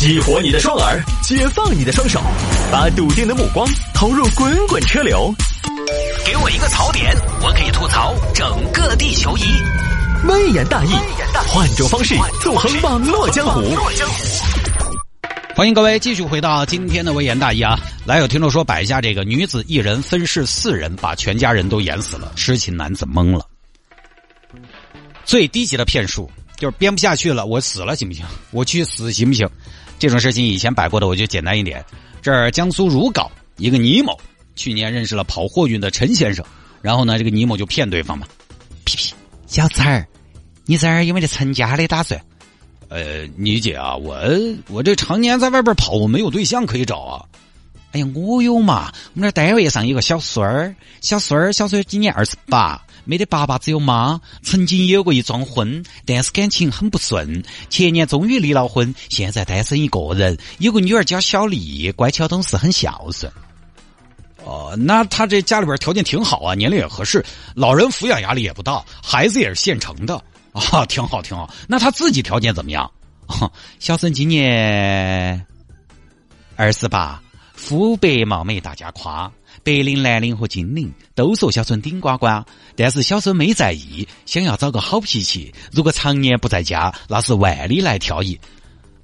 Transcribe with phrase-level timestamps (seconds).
[0.00, 2.22] 激活你的双耳，解放你的双手，
[2.72, 5.30] 把笃定的目光投入滚滚车流。
[6.24, 9.42] 给我一个槽点，我可以吐槽整个地球仪。
[10.26, 10.94] 微言大义，
[11.48, 13.60] 换种方式纵横网络江湖。
[15.54, 17.78] 欢迎各位继续回到今天的微言大义啊！
[18.06, 23.44] 来，有听众说摆下这个女子一人分饰四人，把全家人都演死了，痴情男子懵了。
[25.26, 28.24] 最低级的骗术就是编不下去了，我死了行不行？
[28.50, 29.46] 我去死行不行？
[30.00, 31.84] 这种事情以前摆过的，我就简单一点。
[32.22, 34.18] 这儿江苏如皋一个倪某，
[34.56, 36.42] 去年认识了跑货运的陈先生，
[36.80, 38.26] 然后呢，这个倪某就骗对方嘛，
[38.84, 39.12] 屁屁，
[39.46, 40.08] 小崽儿，
[40.64, 42.18] 你这儿有没得成家的打算？
[42.88, 44.18] 呃，倪姐啊，我
[44.68, 47.22] 我这常年在外边跑，我没有对象可以找啊。
[47.92, 63.30] 哎呀，我有嘛，我们这单位上有个小孙儿，小孙儿小孙儿今年二十八，没得爸爸只有妈，曾经有过一桩婚，但是感情很不顺，前年终于离了婚，现在单身一个人，有个女儿叫小丽，乖巧懂事，很孝顺。
[64.44, 70.22] 哦，那他这家里边条件挺好啊，年龄也合适，老人抚养压力也不大，孩子也是现成的。
[70.52, 71.48] 啊，挺好，挺好。
[71.68, 72.90] 那他自己条件怎么样？
[73.78, 75.46] 小孙今年
[76.56, 77.22] 二十八，
[77.54, 79.30] 肤白貌美，大家夸。
[79.62, 82.26] 白领、蓝领和金领都说小孙顶呱呱，
[82.76, 85.54] 但是小孙没在意，想要找个好脾气。
[85.72, 88.38] 如果常年不在家，那是万里来挑一。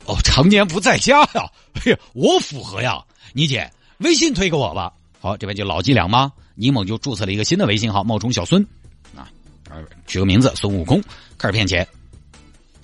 [0.06, 1.50] 哦，常年不在家呀？
[1.84, 3.04] 哎呀，我符合呀！
[3.32, 4.92] 倪姐，微信推给我吧。
[5.20, 6.32] 好，这边就老伎俩吗？
[6.54, 8.64] 倪某就注册了一个新的微信号，冒充小孙
[9.14, 9.28] 啊。
[10.06, 11.02] 取个名字孙悟空，
[11.36, 11.86] 开始骗钱。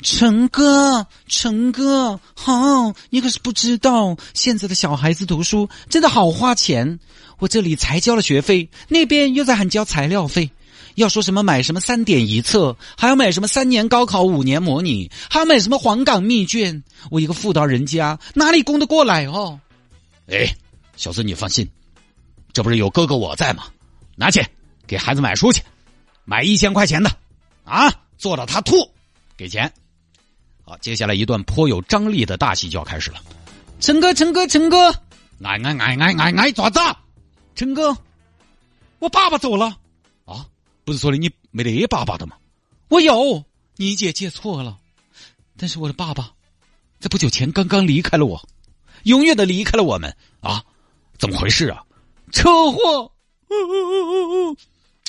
[0.02, 6.98] 陈哥，陈哥，好，你可是不知道，现在的小孩子读书真的好花钱。
[7.38, 10.50] 我这里才交了学费，那边又在喊交材料费。
[10.96, 16.82] 要说什么买什么三点一册，还要买什么三年高考五年模拟，还要买什么黄冈密卷。
[17.10, 19.58] 我一个妇道人家，哪里供得过来哦？
[20.28, 20.54] 哎，
[20.96, 21.68] 小孙你放心，
[22.52, 23.64] 这不是有哥哥我在吗？
[24.16, 24.44] 拿去
[24.86, 25.62] 给孩子买书去。
[26.24, 27.10] 买一千块钱的，
[27.64, 28.74] 啊，做到他吐，
[29.36, 29.72] 给钱。
[30.72, 33.20] 好，接下来一段颇有张力的大戏就要开始了。
[33.78, 34.88] 陈哥，陈哥，陈哥，
[35.44, 36.80] 哎哎哎哎哎哎，爪子，
[37.54, 37.94] 陈哥，
[38.98, 39.66] 我爸爸走了。
[40.24, 40.46] 啊，
[40.86, 42.36] 不是说的你没得爸爸的吗？
[42.88, 43.44] 我有，
[43.76, 44.78] 你姐记错了。
[45.58, 46.32] 但是我的爸爸，
[47.00, 48.48] 在不久前刚刚离开了我，
[49.02, 50.16] 永远的离开了我们。
[50.40, 50.64] 啊，
[51.18, 51.84] 怎么回事啊？
[52.32, 53.12] 车祸。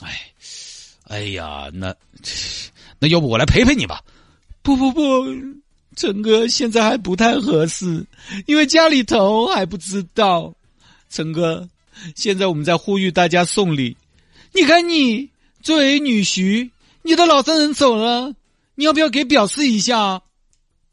[0.01, 0.29] 哎。
[1.07, 1.95] 哎呀，那
[2.99, 4.03] 那要不我来陪陪你吧？
[4.63, 5.01] 不不不，
[5.95, 8.05] 陈哥现在还不太合适，
[8.47, 10.53] 因为家里头还不知道。
[11.09, 11.69] 陈哥，
[12.15, 13.97] 现在我们在呼吁大家送礼。
[14.53, 15.29] 你看你
[15.61, 16.71] 作为女婿，
[17.01, 18.33] 你的老丈人走了，
[18.75, 20.21] 你要不要给表示一下？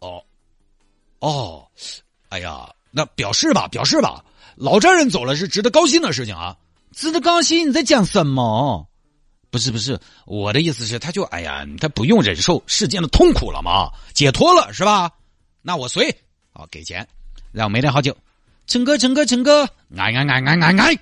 [0.01, 0.25] 哦
[1.21, 1.69] 哦，
[2.29, 4.25] 哎呀，那表示吧，表示吧。
[4.57, 6.57] 老丈人走了是值得高兴的事情啊，
[6.93, 7.69] 值得高兴？
[7.69, 8.90] 你在讲什么？
[9.51, 15.11] 不是不是，我的意思是，他就哎呀，他不用忍受世间的痛苦了嘛，解脱了是吧？
[15.61, 16.15] 那我随，
[16.53, 17.07] 好给钱，
[17.53, 18.17] 让我没点好久。
[18.67, 19.65] 陈哥，陈哥，陈哥，
[19.97, 20.99] 哎哎哎哎哎哎，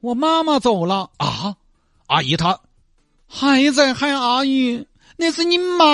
[0.00, 1.54] 我妈妈走了啊！
[2.06, 2.58] 阿姨她
[3.26, 5.86] 还在喊阿姨，那是你妈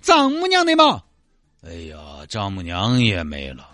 [0.00, 1.02] 丈母娘的嘛？
[1.62, 3.68] 哎呀，丈母娘也没了。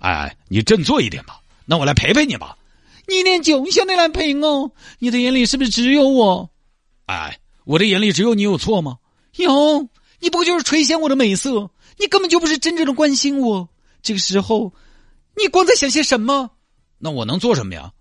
[0.00, 2.56] 哎，你振作一点吧，那我来陪陪你吧。
[3.10, 6.48] 你连就晓得来陪我，你的眼里是不是只有我？
[7.06, 8.98] 哎，我的眼里只有你有错吗？
[9.34, 9.88] 有，
[10.20, 11.68] 你不就是垂涎我的美色？
[11.98, 13.68] 你根本就不是真正的关心我。
[14.00, 14.72] 这个时候，
[15.36, 16.50] 你光在想些什么？
[16.98, 17.92] 那我能做什么呀？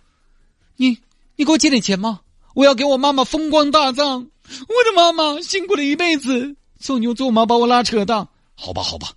[0.77, 0.99] 你，
[1.35, 2.21] 你给我借点钱吗？
[2.53, 4.27] 我要给我妈妈风光大葬。
[4.45, 8.27] 我的妈妈辛苦了一辈子，做牛做马把我拉扯大。
[8.53, 9.09] 好吧，好吧。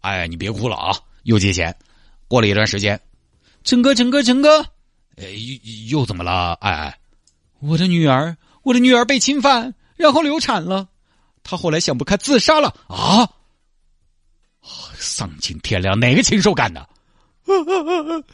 [0.00, 0.98] 哎，你别哭了啊！
[1.22, 1.74] 又借钱。
[2.28, 3.00] 过了一段时间，
[3.64, 4.66] 陈哥，陈哥，陈哥。
[5.20, 5.26] 哎，
[5.88, 6.52] 又又怎么了？
[6.60, 6.98] 哎哎，
[7.60, 10.88] 我的女儿，我的女儿被侵犯，然后流产了。
[11.42, 12.74] 她后来想不开，自杀了。
[12.88, 13.28] 啊！
[14.98, 16.88] 丧尽天良，哪个禽兽干的？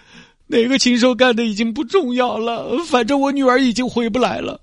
[0.47, 4.61] 哪个禽兽干的已经不重要了，反正我女儿已经回不来了。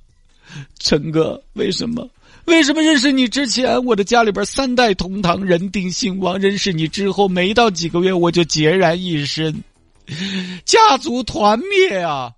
[0.80, 2.08] 陈哥，为什么？
[2.46, 9.64] 为什么认识你之前，我的家里边三代同堂，人丁兴旺；认识你之后，没到几个月，我就孑然一身。
[10.66, 12.34] 家族团灭啊！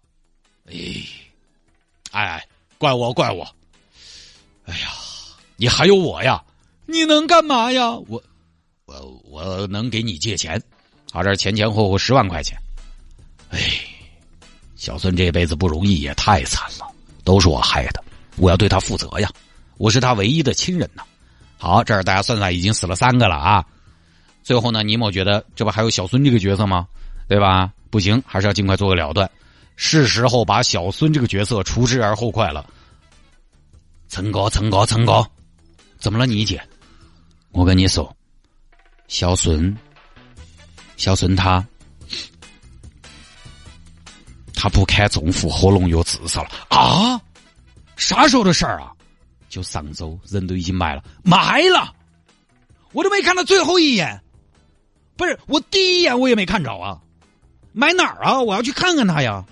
[0.66, 0.76] 哎，
[2.12, 2.48] 哎，
[2.78, 3.44] 怪我，怪我！
[4.66, 4.88] 哎呀，
[5.56, 6.44] 你还有我呀？
[6.86, 7.92] 你能干嘛呀？
[8.08, 8.22] 我，
[8.86, 10.62] 我，我能给你借钱，
[11.12, 12.58] 啊，这前前后后十万块钱。
[13.50, 13.60] 哎，
[14.76, 16.88] 小孙这辈子不容易，也太惨了，
[17.24, 18.04] 都是我害的，
[18.38, 19.30] 我要对他负责呀！
[19.78, 21.04] 我是他唯一的亲人呐。
[21.58, 23.66] 好，这儿大家算算，已经死了三个了啊！
[24.44, 26.88] 最后呢，尼莫觉得这不还有小孙这个角色吗？
[27.28, 27.72] 对吧？
[27.90, 29.30] 不行，还是要尽快做个了断。
[29.76, 32.66] 是时候把小孙这个角色除之而后快了。
[34.08, 35.26] 陈哥，陈哥，陈哥，
[35.98, 36.62] 怎么了，你姐？
[37.52, 38.16] 我跟你说，
[39.08, 39.76] 小孙，
[40.98, 41.66] 小孙他，
[44.54, 47.20] 他不堪重负，喝农药自杀了啊！
[47.96, 48.92] 啥时候的事儿啊？
[49.50, 51.94] 就上周，人都已经埋了，埋了，
[52.92, 54.20] 我都没看到最后一眼。
[55.16, 57.00] 不是，我第一眼我也没看着啊，
[57.74, 58.40] 埋哪儿啊？
[58.40, 59.44] 我要去看看他呀。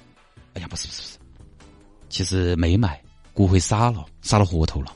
[0.54, 1.18] 哎呀，不是不是不是，
[2.10, 3.02] 其实没埋，
[3.34, 4.94] 骨灰撒了，撒了河头了。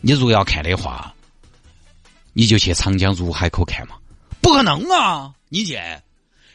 [0.00, 1.14] 你如果要看的话，
[2.32, 3.96] 你就去长江入海口看嘛。
[4.40, 6.02] 不可能啊，你姐，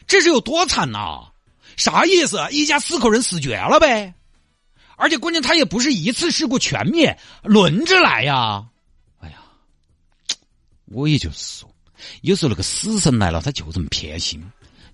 [0.06, 1.28] 这是有多惨呐？
[1.76, 2.38] 啥意思？
[2.50, 4.14] 一家四口人死绝了呗？
[4.96, 8.64] 而且关键他也不是一次事故全灭，轮着来呀！
[9.18, 9.36] 哎呀，
[10.86, 11.70] 我也就是说，
[12.22, 14.42] 有时候那个死神来了，他就这么偏心。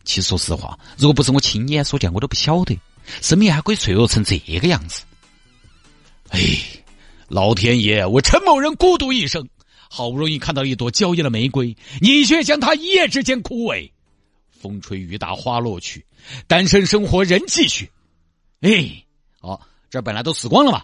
[0.05, 2.79] 其实说实话，如果不是我亲眼所见，我都不晓得
[3.21, 5.05] 生命还可以脆弱成这个样子。
[6.31, 6.41] 哎，
[7.29, 9.49] 老天爷，我陈某人孤独一生，
[9.89, 13.91] 好不容易看到一朵娇艳的玫瑰，你却将它一夜之间枯萎。
[14.51, 16.05] 风吹雨打花落去，
[16.47, 17.91] 单身生活仍继续。
[18.61, 19.05] 哎，
[19.41, 19.69] 好。
[19.91, 20.83] 这本来都死光了嘛，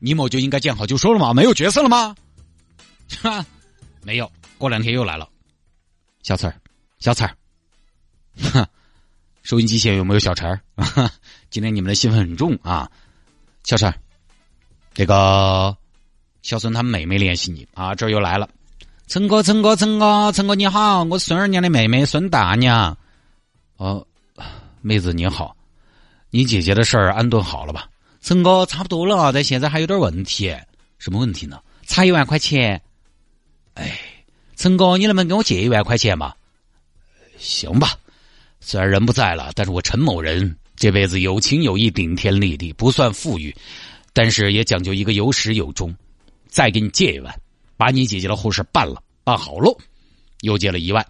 [0.00, 2.16] 尼莫就应该见好就收了嘛，没有角色了吗？
[3.22, 3.46] 哈，
[4.02, 4.28] 没有，
[4.58, 5.28] 过两天又来了。
[6.24, 6.60] 小翠儿，
[6.98, 7.36] 小翠儿，
[9.42, 10.60] 收音机前有没有小陈儿？
[11.50, 12.90] 今天你们的戏份很重啊，
[13.64, 13.94] 小陈儿，
[14.94, 15.76] 这个
[16.42, 18.48] 小孙他妹妹联系你啊，这儿又来了。
[19.06, 22.96] 陈哥，陈哥，陈哥，陈哥你好，我孙二娘的妹妹孙大娘。
[23.76, 24.06] 哦，
[24.82, 25.56] 妹子你好，
[26.30, 27.88] 你姐姐的事儿安顿好了吧？
[28.20, 30.54] 陈哥，差不多了，但现在还有点问题。
[30.98, 31.60] 什么问题呢？
[31.86, 32.82] 差一万块钱。
[33.74, 33.98] 哎，
[34.56, 36.34] 陈哥，你能不能给我借一万块钱嘛？
[37.38, 37.96] 行吧，
[38.60, 43.54] 虽然人不在了，但是我陈某人这辈子有情有义，顶天立地，不算富裕，
[44.12, 45.94] 但是也讲究一个有始有终。
[46.48, 47.40] 再给你借一万，
[47.76, 49.76] 把你姐姐的后事办了，办好喽。
[50.42, 51.04] 又借了一万，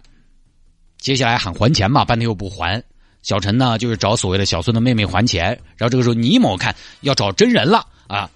[0.97, 2.83] 接下来喊还钱嘛，半天又不还。
[3.21, 5.47] 小陈呢，就是找所谓的小孙的妹妹还钱，
[5.77, 8.29] 然后这个时候尼某看要找真人了啊，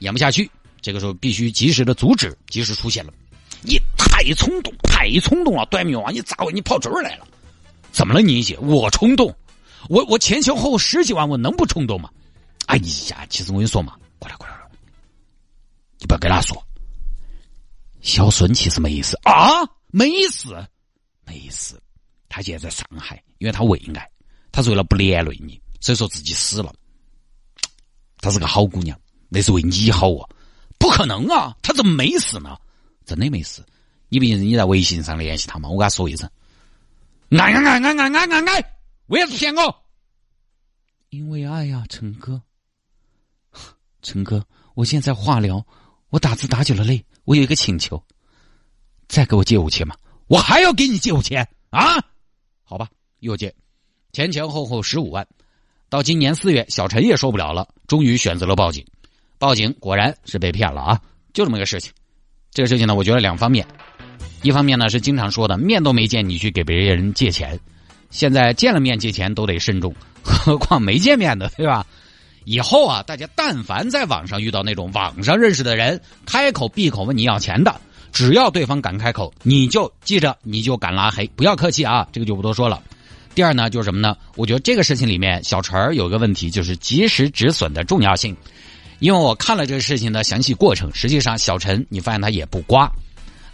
[0.00, 0.50] 演不下去，
[0.80, 3.12] 这个时候必须及时的阻止，及时出现了。
[3.60, 6.12] 你太冲动，太冲动了，短命王！
[6.12, 7.26] 你咋你跑这儿来了？
[7.92, 8.58] 怎么了，你姐？
[8.58, 9.32] 我冲动？
[9.88, 12.10] 我我前前后后十几万，我能不冲动吗？
[12.66, 12.76] 哎
[13.10, 14.54] 呀，其实我跟你说嘛，过来过来，
[15.98, 16.60] 你不要跟他说，
[18.00, 20.56] 小孙其实没意思啊，没死，
[21.26, 21.80] 没死。
[22.28, 24.08] 他现在在上海，因为他为爱，
[24.50, 26.72] 他是为了不连累你，所以说自己死了。
[28.22, 28.96] 她是个好姑娘，
[29.28, 30.22] 那是为你好啊！
[30.78, 32.56] 不可能啊，她怎么没死呢？
[33.04, 33.66] 真的没死。
[34.08, 35.68] 你不你在微信上联系她嘛？
[35.68, 36.30] 我跟她说一声。
[37.38, 38.74] 爱爱爱爱爱爱爱爱，
[39.06, 39.84] 为啥子骗我？
[41.08, 42.42] 因为爱呀，陈哥。
[44.02, 44.44] 陈哥，
[44.74, 45.64] 我现在化疗，
[46.10, 48.02] 我打字打久了累，我有一个请求，
[49.08, 49.96] 再给我借五千嘛，
[50.26, 51.96] 我还要给你借五千啊！
[52.64, 52.88] 好吧，
[53.20, 53.54] 又借，
[54.12, 55.26] 前前后后十五万，
[55.88, 58.84] 到今年四月，小陈也受不了了，终于选择了报警。
[59.38, 61.00] 报警果然是被骗了啊！
[61.32, 61.92] 就这么个事情。
[62.50, 63.66] 这个事情呢，我觉得两方面，
[64.42, 67.58] 一方面呢是经常说的，面都没见你去给别人借钱，
[68.10, 71.86] 现在见了面借钱都得慎重， 何况没见面的，对吧？
[72.44, 77.80] 以后啊，大家但凡在网上遇到那种网上认识的人，开口闭口问你要钱的。
[78.12, 82.06] 只要对方敢开口，你就记着，你就敢拉黑，不要客气啊！
[82.12, 82.82] 这个就不多说了。
[83.34, 84.14] 第二呢，就是什么呢？
[84.36, 88.36] 我觉得这个事情里面，小陈儿有个问题，就是及时止损的重要性。
[88.98, 92.90] 因为我看了这个事情的详细过程，实际上小陈，你发现他也不瓜。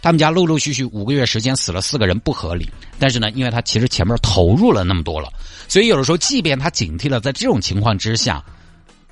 [0.01, 2.69] 他们家陆陆续续五个月时间死了四个人，不合理。
[2.97, 5.29] 但是呢，因为他其实前面投入了那么多了，
[5.67, 8.43] 所以有的时候，即便他警惕了，在这种情况之下，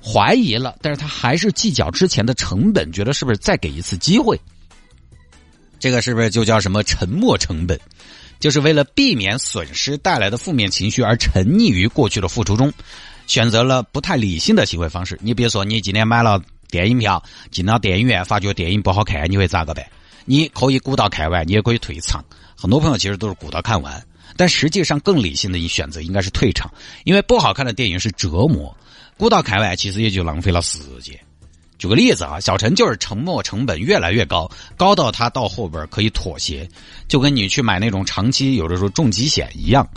[0.02, 4.40] 怀疑了，但是他还是计较之前的成本，觉得是不是再给一次机会。
[5.78, 7.78] 这个是不是就叫什么沉没成本？
[8.40, 12.72] 就是为了避免损失带来的负面情绪而沉溺于过去的付出中，
[13.26, 15.18] 选择了不太理性的行为方式。
[15.20, 16.40] 你比如说，你今天买了
[16.70, 19.84] 电影票，进了电影院，发觉电影不好看，你会咋个办？
[20.24, 22.24] 你可以鼓捣看完，你也可以退场。
[22.56, 24.04] 很多朋友其实都是鼓捣看完，
[24.36, 26.70] 但实际上更理性的一选择应该是退场，
[27.04, 28.76] 因为不好看的电影是折磨，
[29.16, 31.18] 鼓捣看完其实也就浪费了时间。
[31.78, 36.68] 举个例子啊，小陈就是沉没成本越来越高，高到他到后边可以妥协，
[37.06, 39.88] 就跟你去买那种长期有的时候重疾险一样。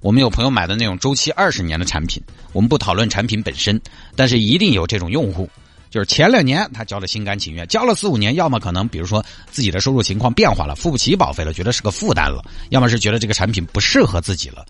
[0.00, 3.80] 我们有朋友买的那种周期二十年的产品，我们不讨论产品本身，
[4.14, 5.50] 但是一定有这种用户，
[5.94, 14.66] 就是前两年他交的心甘情愿，交了四五年，要么可能比如说自己的收入情况变化了，付不起保费了，觉得是个负担了；要么是觉得这个产品不适合自己了，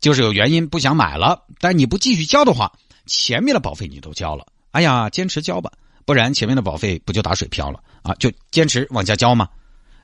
[0.00, 1.42] 就是有原因不想买了。
[1.58, 2.70] 但你不继续交的话，
[3.04, 5.72] 前面的保费你都交了，哎呀，坚持交吧，
[6.04, 8.14] 不然前面的保费不就打水漂了啊？
[8.20, 9.48] 就坚持往下交嘛。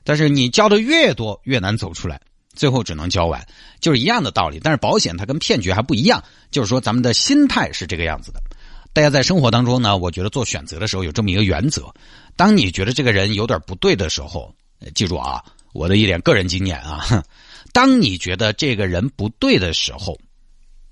[0.03, 2.19] 但是你交的越多，越难走出来，
[2.53, 3.41] 最后只能交完，
[3.79, 4.59] 就是一样的道理。
[4.61, 6.21] 但是保险它跟骗局还不一样，
[6.51, 8.41] 就是说咱们的心态是这个样子的。
[8.91, 11.93] 大家在生活当中呢，我觉得做选择的时候有这么一个原则：
[12.35, 14.53] 当你觉得这个人有点不对的时候，
[14.95, 15.43] 记住啊，
[15.73, 17.05] 我的一点个人经验啊，
[17.71, 20.19] 当你觉得这个人不对的时候，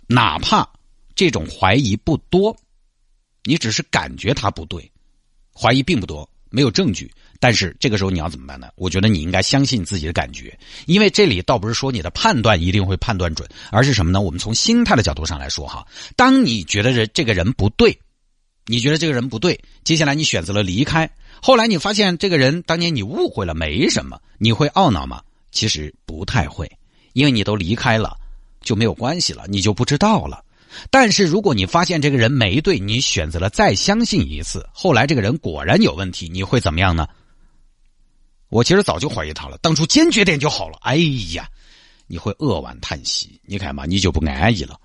[0.08, 0.70] 哪怕
[1.16, 2.56] 这种怀疑不多，
[3.44, 4.90] 你只是感觉他不对，
[5.54, 7.12] 怀疑并不多，没有证据。
[7.40, 8.70] 但是这个时候你要怎么办呢？
[8.76, 14.20] 我觉得你应该相信自己的感觉，因为这里倒不是说你的判断一定会判断准，而是什么呢？
[14.22, 15.86] 我们从心态的角度上来说哈，
[16.16, 17.96] 当你觉得这这个人不对，
[18.66, 21.08] 你觉得这个人不对，接下来你选择了离开，
[21.40, 25.22] 后来你发现这个人当年你误会了，没什么，你会懊恼吗？
[25.52, 26.70] 其实不太会，
[27.14, 28.18] 因为你都离开了，
[28.62, 30.44] 就没有关系了，你就不知道了。
[30.90, 37.08] 但是如果你发现这个人没对，你选择了再相信一次，后来这个人果然有问题，你会怎么样呢？
[38.50, 40.78] 我其实早就怀疑他了，当初坚决点就好了。
[40.82, 40.96] 哎
[41.34, 41.50] 呀，
[42.08, 44.80] 你会扼腕叹息，你看嘛，你就不安逸了，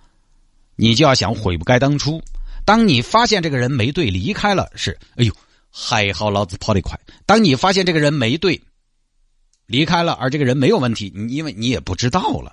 [0.74, 2.20] 你就要想悔不该当初。
[2.64, 5.32] 当你发现这个人没对，离开了，是哎呦，
[5.70, 6.98] 还好老子跑得快。
[7.24, 8.60] 当你发现这个人没对，
[9.66, 12.52] 离开了，而这个人没有问题，因为你也不知道了，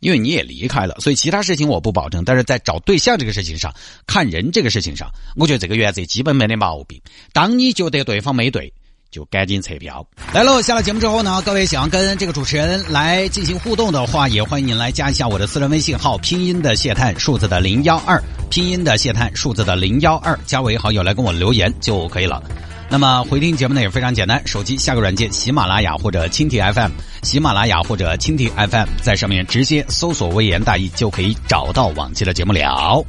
[0.00, 2.24] 因为你也离开了，所以其他事情我不保证。
[2.24, 3.72] 但是在找对象这个事情上，
[4.06, 7.00] 看人这个事情上，我觉得这个原则基本没得毛病。
[7.32, 8.72] 当你觉得对方没对。
[9.10, 10.62] 就赶紧撤票来喽！
[10.62, 22.40] 下了节目之后呢，各位想跟这个主持人来进行互动的话，也欢迎您来加一下我的私人微信号，拼音的谢探，数字的零幺二，拼音的谢探，数字的零幺二，加为好友来跟我留言就可以了。
[22.92, 26.90] 那么回听节目呢也非常简单，手机下个软件，喜马拉雅或者蜻蜓 FM，
[27.22, 33.06] 喜马拉雅或者蜻蜓 FM，在上面直接搜索“微言大义”就可以找到往期的节目了。